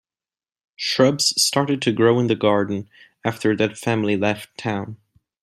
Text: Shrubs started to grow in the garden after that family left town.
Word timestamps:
Shrubs 0.77 1.39
started 1.39 1.79
to 1.83 1.91
grow 1.91 2.19
in 2.19 2.25
the 2.25 2.33
garden 2.33 2.89
after 3.23 3.55
that 3.57 3.77
family 3.77 4.17
left 4.17 4.57
town. 4.57 4.97